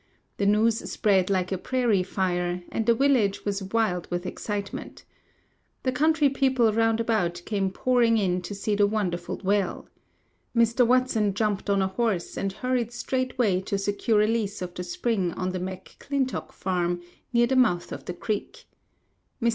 The 0.37 0.47
news 0.47 0.79
spread 0.91 1.29
like 1.29 1.51
a 1.51 1.59
prairie 1.59 2.01
fire, 2.01 2.63
and 2.71 2.87
the 2.87 2.95
village 2.95 3.45
was 3.45 3.61
wild 3.61 4.07
with 4.09 4.25
excitement. 4.25 5.05
The 5.83 5.91
country 5.91 6.27
people 6.27 6.73
round 6.73 6.99
about 6.99 7.43
came 7.45 7.69
pouring 7.69 8.17
in 8.17 8.41
to 8.41 8.55
see 8.55 8.73
the 8.73 8.87
wonderful 8.87 9.39
well. 9.43 9.87
Mr. 10.57 10.87
Watson 10.87 11.35
jumped 11.35 11.69
on 11.69 11.83
a 11.83 11.87
horse 11.87 12.35
and 12.35 12.51
hurried 12.51 12.91
straightway 12.91 13.61
to 13.61 13.77
secure 13.77 14.23
a 14.23 14.27
lease 14.27 14.63
of 14.63 14.73
the 14.73 14.83
spring 14.83 15.33
on 15.33 15.51
the 15.51 15.59
McClintock 15.59 16.51
farm, 16.51 17.01
near 17.31 17.45
the 17.45 17.55
mouth 17.55 17.91
of 17.91 18.05
the 18.05 18.13
creek. 18.15 18.65
Mr. 19.39 19.49